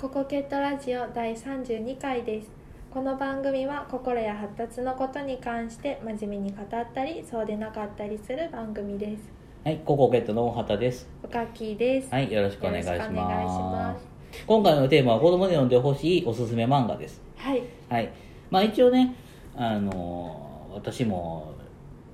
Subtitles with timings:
[0.00, 2.46] ココケットラジオ第32回です
[2.88, 9.22] この番組は心や発達のことに関して真面目に語ったりそうでなかったりする番組です
[9.64, 11.08] はい、ココケットの大畑です。
[11.20, 13.70] おかきですはい、よろしくお願いしよろしくお願いしま。
[13.70, 14.06] ます
[14.46, 17.20] 今回のテーマは子供に読んでほしいおすすめ漫画です。
[17.36, 18.12] はいはい、
[18.52, 19.16] まあ一応ね、
[19.56, 21.54] あの私も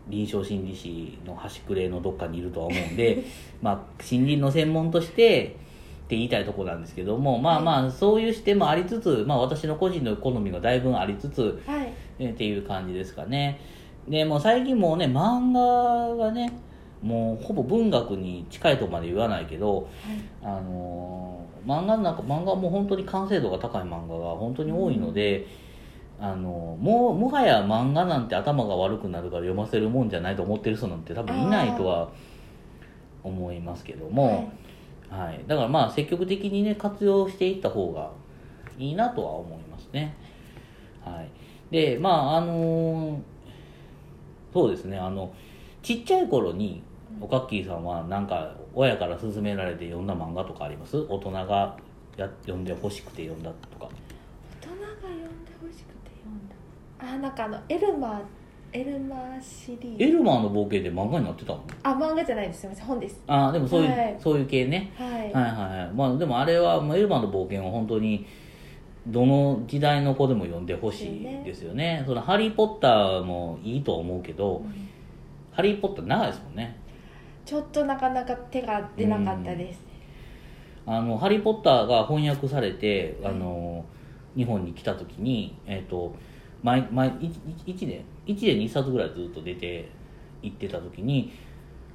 [0.09, 3.25] 臨床心理士の端くれのどっかにいるとは思うんで、
[3.61, 5.57] まあ心理の専門として
[6.15, 11.93] って言いたいところなんですけども、まあまあそういう視点もありつつ、まあ私の個人の好みがだいぶありつつ、はい。
[12.19, 13.61] えーっていう感じですかね。
[14.09, 16.53] でもう最近もうね漫画がね
[17.03, 19.89] もうほぼ文学に近いとまで言わないけど
[20.43, 25.47] あのー漫画の中漫画はもう本当に完成度が高い漫画が本当に多いので、
[26.21, 32.11] あのもうもはや漫画なんて頭が悪くなるから読ませるもんじゃないと思ってる人なんて多分いないとは
[33.23, 34.49] 思いますけども、はい
[35.11, 35.45] はい。
[35.47, 38.11] だからまあ積極的にね活用していった方が
[38.79, 40.15] いいなとは思いますね。
[41.05, 41.29] はい、
[41.71, 43.19] でまああのー
[44.53, 44.97] そうですね。
[44.97, 45.33] あの
[45.83, 46.83] ちっちゃい頃に
[47.21, 50.97] おかっきーさんはなんか親から勧められて読んだ漫画とかあります？
[51.09, 51.77] 大人が
[52.17, 53.89] や読んでほしくて読んだとか。
[54.61, 56.55] 大人が読んでほしくて読んだ。
[57.01, 58.21] あなんかあのエルマー
[58.77, 59.99] エルマーシリー。
[59.99, 61.65] ズエルマーの冒険で漫画になってたの？
[61.85, 62.63] あ漫画じゃないです。
[62.63, 63.23] すみません本です。
[63.29, 64.17] ああでもそういう、はい。
[64.19, 64.93] そういう系ね。
[64.99, 65.95] はい、はいはいはい。
[65.95, 68.27] まあでもあれは、まあ、エルマーの冒険は本当に
[69.07, 72.03] どの時代の子でも読んでほしいですよね。
[72.05, 74.89] そのハリー・ポッターもいいとは思うけど、うん。
[75.53, 76.77] ハリー・ポッター長いですもんね。
[77.45, 79.79] ちょっとなかなか手が出なかったです、
[80.87, 83.85] あのハリー・ポッターが翻訳されてあの
[84.35, 86.17] 日本に来た時にえっ、と
[86.65, 87.33] 毎毎 1,
[87.67, 89.89] 1年1年に1冊ぐらいずっと出て
[90.43, 91.33] 行ってた時に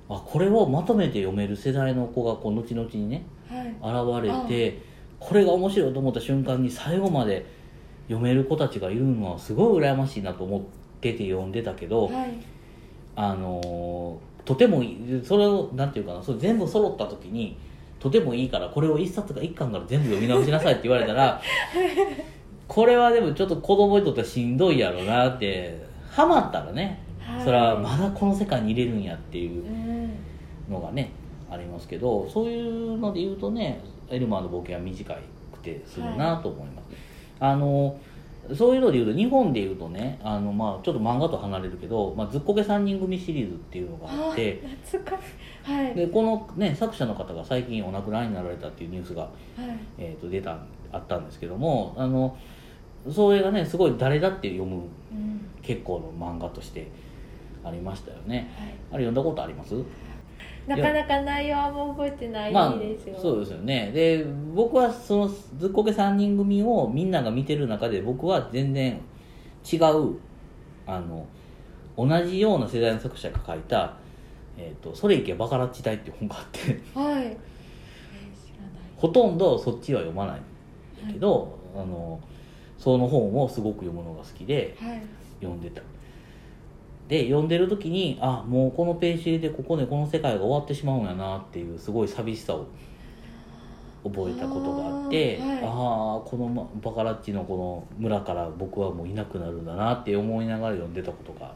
[0.07, 4.21] あこれをまとめて読める世代の子がこう後々にねはい。
[4.21, 4.81] 現れて
[5.19, 7.45] これが面白いと思った瞬間に最後まで
[8.07, 10.61] 読める子たちがいるのはすごい羨ましいなと思っ
[11.01, 12.33] てて読んでたけど、はい。
[13.15, 17.57] あのとてもいいそれをなんていうかなそれ全部揃った時に
[17.99, 21.41] とてもいいからこれを1冊か1巻から全部読み直しなさいって言われたら
[22.69, 27.43] これはでもちょっと子供にとってはしんどいやろうなってハマったらね、はい。
[27.43, 29.89] それはまだこの世界に入れるんやっていううん。
[30.69, 31.11] のがね
[31.49, 35.13] ありますけどそういうので言うとねエルマーの冒険は短
[35.51, 36.85] くてするなと思います、
[37.39, 37.99] あの
[38.55, 45.29] そういうので言うと日本で言うとねあの、まあ、ちょっと漫画と離れるけど、まあ、ずっこけ3人組シリーズっていうのがあってあ懐かし
[45.69, 45.71] い。
[45.71, 45.95] はい。
[45.95, 49.31] でこの、ね、作者の方が最近お亡くなりになられたっていうニュースが、はい。
[49.97, 50.57] えー、と出た
[50.91, 52.35] あったんですけどもあの
[53.09, 55.41] それがねすごい誰だって読むうん。
[55.61, 56.87] 結構の漫画として
[57.63, 58.49] ありましたよね。
[58.57, 58.69] はい。
[58.93, 59.75] あれ読んだことあります？
[60.67, 63.91] なかなか内容はもう覚えてないまあですよ、そうですよね。
[63.91, 64.23] で
[64.53, 68.99] 僕はそのずっこけ3人組をみんなが見てる中で僕は全然
[69.71, 70.15] 違う
[70.85, 71.25] あの
[71.97, 73.95] 同じような世代の作者が書いた
[74.57, 76.79] 「えー、とそれいけバカラッチ隊」っていう本があって。
[76.93, 77.37] はい、
[78.95, 80.41] ほとんどそっちは読まない
[81.11, 82.19] けど、あの
[82.79, 85.01] その本をすごく読むのが好きではい。
[85.41, 85.81] 読んでた。
[87.07, 92.67] で読んでる時にあもうこのページでここでこの世界が終わってしまうんやなっていうすごい寂しさを
[94.03, 95.57] 覚えたことがあってあーはい。
[95.57, 95.63] ああ
[96.23, 101.53] このまバカラッチのこの村から僕はもういなくなるんだなって思いながら読んでたことが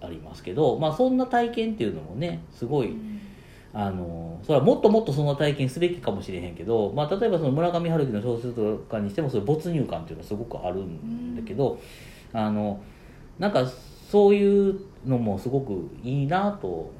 [0.00, 3.19] ありますけどまあそんな体験っていうのもねすごい、うん
[3.72, 11.78] あのそれはもっともっとそんな体験すべきかもしれへんけど、まあ、例えばその村上春樹の小説とかにしてもそういう没入感っていうのはすごくあるんだけど、
[12.32, 12.82] あの
[13.38, 13.64] なんか
[14.10, 16.90] そういうのもすごくいいなと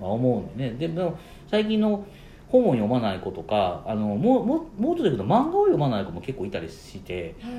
[0.00, 0.78] は思うんでね。
[0.78, 1.18] でも
[1.50, 2.06] 最近の
[2.48, 7.52] 本を読まない子とかあのもうもうもうちょっと言うと漫画を読まない子も結構いたりしてはい。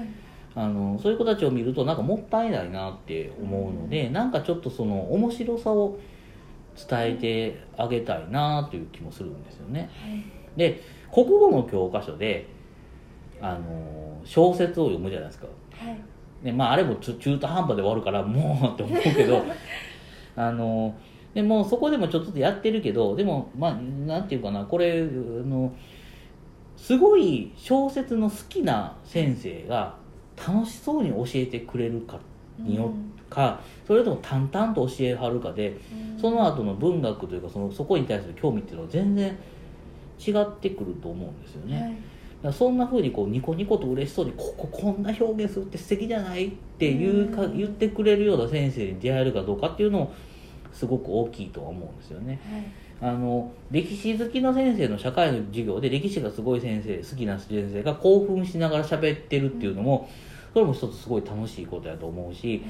[0.55, 5.99] あのそういう子たちを見るとなんかもったいないなって思うので、なんかちょっとその面白さを
[6.75, 9.89] 伝えてあげたいなという気もするんですよね。
[10.01, 10.81] はいで
[11.11, 12.47] 国語の教科書で
[13.41, 15.47] あの小説を読むじゃないですか。
[15.71, 15.99] はい
[16.43, 19.43] でまあ、あれも中途半端で終わるからもう って思うけど
[20.37, 20.95] あの
[21.33, 25.73] でもそこでもちょっとずつやってるけどでもまあなんていうかなこれあの
[26.77, 29.95] すごい小説の好きな先生が
[30.37, 32.19] 楽しそうに教えてくれるか
[32.59, 32.93] によ
[33.25, 35.77] っか、それとも淡々と教えはるかで
[36.15, 39.37] うんその後の文学というかそのそこに対する興味っていうのは全然
[40.19, 41.81] 違ってくると思うんですよね。
[41.81, 41.93] はい
[42.39, 50.13] だからそんな風にこうニコニコと嬉しそうにこここんな表現するって素敵じゃないっていうかうん言ってくれるような先生に出会えるかどうかっていうのも
[50.71, 52.39] すごく大きいとは思うんですよね。
[53.01, 60.09] あの歴史好きの先生の社会の授業で歴史がすごい先生好きな先生が興奮しながら喋ってるっていうのも
[60.53, 62.63] それも一つすごい楽しいことやと思うし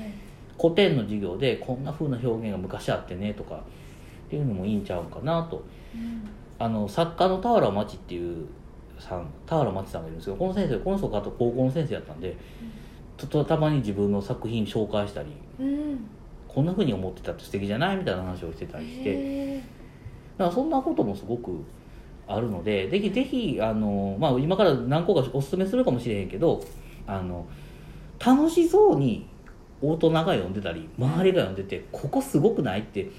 [0.60, 5.64] 古典の授業でこんな風な表現が昔あってねとかっていうのもいいんちゃうかなと、
[6.60, 8.46] あの作家の田原町っていう
[9.00, 12.38] さん田原町さんがいるんですけどこの先生この人が高校の先生やったんで、
[13.18, 15.30] ちょっとたまに自分の作品紹介したり、
[15.60, 16.00] うん。
[16.48, 19.04] こんな風に思ってたって素敵じゃないみたいな話をしてたりして。
[19.06, 19.64] へ
[20.38, 21.64] だからそんなこともすごく
[22.28, 26.64] あるのでぜひぜひあの、まあ、今から何個かおすすめするかもしれへんけど
[27.06, 27.46] あの
[28.24, 29.28] 楽しそうに
[29.82, 33.10] 大人が読んでたり周りが読んでてここすごくないって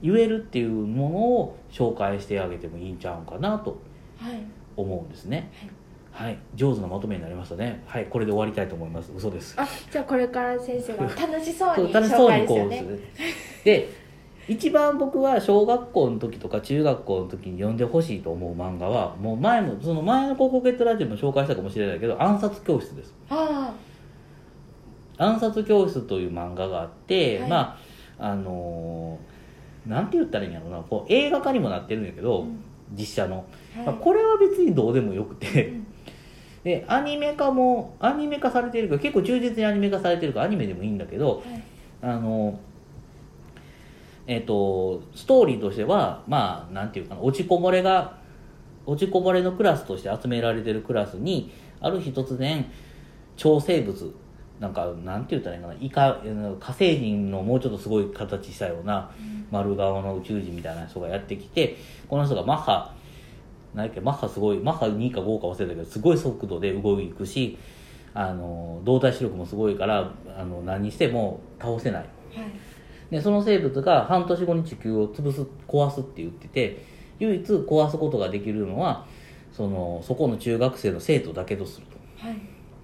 [0.00, 3.78] 言えるっていうものを紹介してあげてもいいんちゃうかなと
[4.18, 4.42] はい。
[4.76, 5.50] 思うんですね。
[6.12, 7.82] はい、上手なまとめになりましたね。
[7.86, 8.06] はい。
[8.06, 9.12] これで終わりたいと思います。
[9.16, 9.54] 嘘です。
[9.58, 12.98] あじゃあこれから先生が 楽しそうに紹介ですよね。
[13.64, 13.88] で
[14.48, 23.14] 一番僕は小学校の時とか中学校の時に読んでほしいと思う漫画はもう前もその前の高校ゲットラジオも紹介したかもしれないけど暗殺教室です。
[23.30, 23.72] あ
[25.22, 27.50] 暗殺教室という漫画があって、はい。
[27.50, 27.78] ま
[28.18, 29.32] ああのー
[29.88, 30.78] なんて言ったらいいんやろうな。
[30.78, 32.62] こう映画化にもなってるんやけど、うん。
[32.92, 33.86] 実写の、あ、はい。
[33.86, 35.86] まあこれは別にどうでもよくて、うん。
[36.62, 41.62] でアニメ化もアニメ化されてるけど結構忠実にアニメ化されてるからアニメでもいいんだけど、はい。
[42.00, 42.58] あの
[44.26, 48.18] えっ、とストーリーとしてはまあなんていうかな落ちこぼれが
[48.86, 52.64] 落ちこぼれのクラスとして集められてるクラスにある日突然
[53.36, 54.14] 超生物
[54.62, 55.74] なんかなんて言ったらいいかな。
[55.80, 56.22] イカ
[56.60, 59.10] 火星人のもうちょっとすごい形したような
[59.50, 61.76] 丸顔の宇宙人みたいな人がやってきて
[62.08, 62.94] この人がマッハ
[63.74, 67.58] 何やっけマッハすごいマッハ2か5か忘れたけどすごい速度で動いくし
[68.14, 72.02] あの動体視力もすごいからあの何しても倒せない。
[72.02, 72.10] はい。
[73.10, 76.84] でその生物が半年後に地球を潰す壊すって言ってて
[77.18, 79.06] 唯一壊すことができるのは
[79.50, 82.24] そのそこの中学生の生徒だけとすると。
[82.24, 82.36] はい。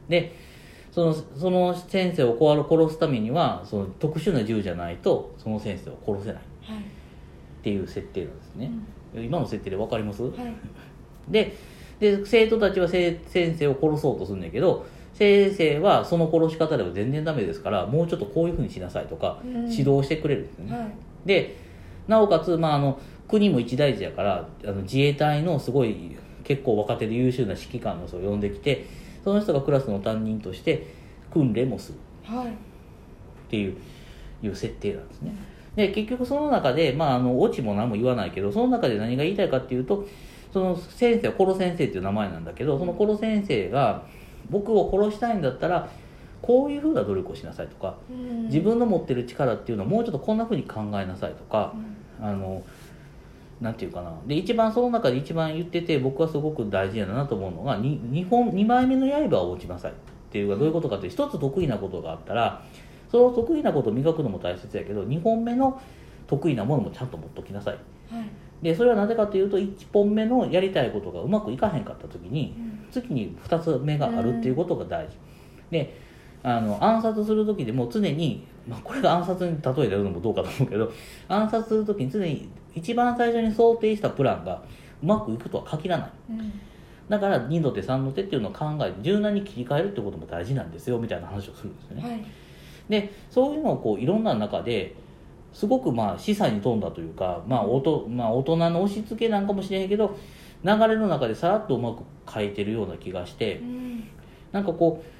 [0.08, 0.34] で
[0.90, 6.42] そのその先生を殺すためにはその特殊な銃じゃないとその先生を殺せない。
[6.62, 6.78] はい。
[6.78, 6.80] っ
[7.62, 8.70] ていう設定なんですね、
[9.14, 10.32] 今の設定で分かります、はい。
[11.28, 11.54] で
[12.00, 19.70] で生徒たちはせ先生を殺そうとするんだけど先生はその殺し方では全然ダメですからもうちょっとこういうふうにしなさいとかうん。
[19.70, 20.88] 指導してくれるんですね、はい。
[21.26, 21.56] で
[22.06, 28.86] なおかつ、まあ、あの国も一大事やからあの自衛隊のすごい結構若手で優秀な指揮官の人を呼んできて
[29.24, 30.86] その人がクラスの担任として
[31.32, 31.98] 訓練もする。
[32.24, 32.48] はい。
[32.48, 32.50] っ
[33.50, 33.76] ていう
[34.42, 35.32] いう設定なんですね。
[35.76, 40.06] で結局その中で、まあ、あのオチも何も言わないけどその中で何が言いたいかっていうと
[40.52, 44.04] その先生はコロ先生っていう名前なんだけどそのコロ先生が
[44.50, 45.88] 僕を殺したいんだったら
[46.42, 48.46] こういうふうな努力をしなさいとかうん。
[48.46, 51.74] 自分の持ってる力っていうのをもうちょっとこんなふうに考えなさいとか
[52.20, 52.62] あの
[53.60, 54.12] なんていうかな。
[54.26, 59.92] で一番その中で一番言ってて僕はすごく大事やなと思うのがに二本2枚目の刃を落ちなさい。
[59.92, 59.94] っ
[60.30, 62.62] ていうのはどういうことかって一つ得意なことがあったら
[63.10, 65.80] その得意なことを磨くのも大切やけど2本目の
[66.26, 67.74] 得意なものもちゃんと持っときなさい。
[67.74, 68.28] はい。
[68.62, 72.54] でそれはなぜかというと1本目のやりたいことがうまくいかへんかった時に
[72.90, 75.16] 次に2つ目があるっていうことが大事、
[75.70, 75.94] で
[76.42, 80.90] あの暗殺する時でも常に、まあ、これが暗殺に例えてるのもどうかと思うけど
[81.28, 84.62] 暗殺する時に常に一番最初に想定したプランが
[85.02, 86.10] うまくいくとは限らない。
[86.30, 86.52] うん。
[87.08, 92.24] だから2の手3の手っていうのを考えて柔軟に切り替えるってことも大事なんですよみたいな話をするんですよね、はい。
[92.88, 94.94] でそういうのをこういろんな中で
[95.54, 100.16] すごくまあ示唆に富んだというか、まあおとまあ、大人の押し付けなんかもしれへんけど
[100.62, 104.04] 流れの中でさらっとうまく書いてるような気がしてうん。
[104.52, 105.17] なんかこう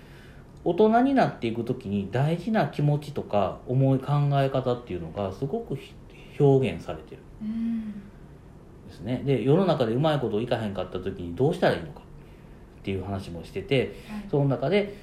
[0.65, 5.95] 大人になっていく時に大事な気持ちとか思い考え方っていうのがすごくひ
[6.39, 7.23] 表現されてる。
[7.43, 9.23] うんんですね。
[9.25, 14.25] で世の中でうまいこといかへんかった時にどうしたらいいのかっていう話もしててはい。
[14.31, 14.97] その中で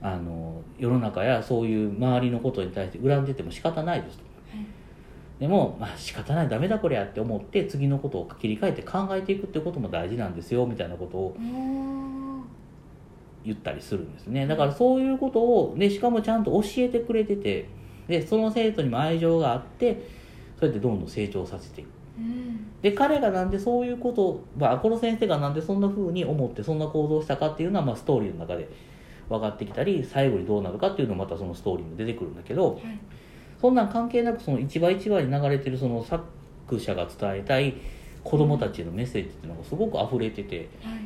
[0.00, 4.24] あの世の中やそういう周りのことに対して恨んでても仕方ないですと。
[4.24, 4.66] はい。
[5.40, 11.36] でも、まあ、仕方ないダメだこりゃって思って次のことを切り替えて考えていくってことも大事なんですよみたいなことを
[13.44, 14.46] 言ったりするんですね。
[14.46, 17.68] だからそういうことをでしかもちゃんと教えてくれてて
[18.08, 20.06] でその生徒にも愛情があって
[20.58, 21.88] そうやってどんどん成長させていく。
[22.18, 22.66] うん。
[22.80, 28.68] で彼がなんでそういうことを、まあ、この先生がなんでそんな風に思ってそんな行動をしたかっていうのは、まあ、ストーリーの中で
[29.28, 32.98] 分かってきたり最後にどうなるかっていうのもまたそのストーリーも出てくるんだけどはい。
[33.60, 36.24] そんなん関係なくその一話一話に流れてるその作
[36.78, 37.74] 者が伝えたい
[38.22, 40.98] 子供たちへのメッセージっていうのがすごく溢れててはい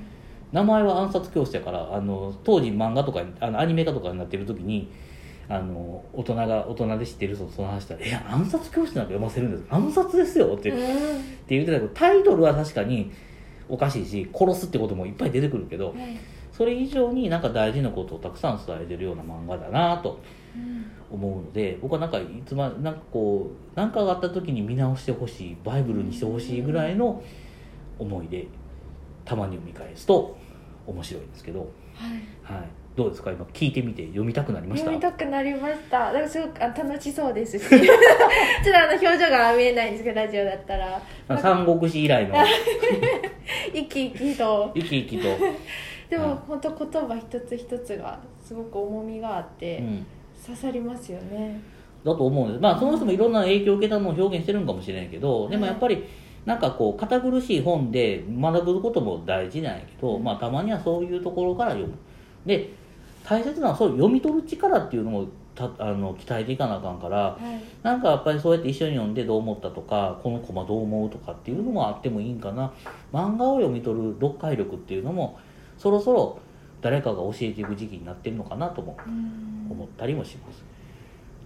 [0.52, 4.90] 名前は暗殺教室やからあの当時漫画とかにあのアニメ化とかになってる時に
[5.48, 10.78] あの大人が大人で知ってる人とその話したら「いや暗殺教室なんか読ませるんです暗殺ですよ」って,、って
[11.48, 13.10] 言ってたけどタイトルは確かに
[13.68, 16.16] おかしいし殺すってこともいっぱい出てくるけど、はい
[16.58, 20.18] それ以上になんか大事なことをたくさん伝えてるような漫画だなと
[21.08, 27.22] 思うので僕はなんかいつまなんかこう何かがあった時に見直してほしいバイブルにしてほしいぐらいの
[28.00, 28.48] 思いで
[29.28, 30.36] たまに読み返すと
[30.86, 32.54] 面白いんですけど、はい。
[32.58, 32.64] はい、
[32.96, 33.30] どうですか？
[33.30, 34.86] 今聞いてみて読みたくなりました？
[34.90, 36.06] 読みたくなりました。
[36.06, 37.68] だからすごくあ楽しそうですし。
[37.68, 37.80] ちょっ
[38.72, 41.02] とあの表情が見えないんですけどラジオだったら。
[41.38, 42.34] 三国志以来の
[43.74, 44.70] 生き生きと。
[44.74, 45.24] 生き生きと、
[46.08, 46.28] ではい。
[46.28, 50.06] も本当言葉一つ一つがすごく重みがあってうん、
[50.44, 51.60] 刺さりますよね、
[52.04, 52.60] だと思うんです。
[52.62, 56.02] まあその人もいろんな影響を受けたのを表現してるんかもしれないけどでもやっぱり
[56.48, 61.94] なんかこう堅苦しい本で学ぶことも大事なんやけど、まあ、たまにはそういうところから読む。
[62.46, 62.70] で
[63.22, 67.62] 大切なのはそう読み取る力っていうのもたあの鍛えていかなあかんからはい。
[67.82, 72.72] なんかやっぱりそうやって一緒に読んでどう思ったとかこのコマどう思うとかっていうのもあってもいいんかな。
[73.12, 75.38] 漫画を読み取る読解力っていうのも
[75.76, 76.38] そろそろ
[76.80, 79.66] 誰かが教えていく時期になってるのかなともうん。
[79.70, 80.64] 思ったりもします。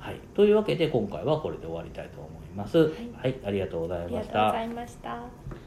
[0.02, 2.78] はい、というわけで今回はこれで終わりたいと思います。
[2.78, 4.62] はい、ありがとうございありがましたとうござ。
[4.64, 5.61] いました